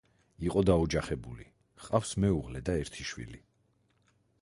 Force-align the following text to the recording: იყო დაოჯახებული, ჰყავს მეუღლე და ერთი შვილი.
იყო 0.45 0.63
დაოჯახებული, 0.69 1.45
ჰყავს 1.83 2.17
მეუღლე 2.25 2.65
და 2.71 2.79
ერთი 2.85 3.09
შვილი. 3.13 3.43